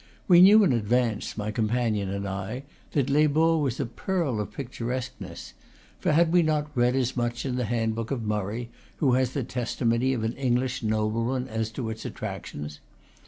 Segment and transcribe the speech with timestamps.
[0.27, 2.63] We knew in advance, my companion and I
[2.93, 5.53] that Les Baus was a pearl of picturesqueness;
[5.99, 9.43] for had we not read as much in the handbook of Murray, who has the
[9.43, 12.79] testimony of an English nobleman as to its attractions?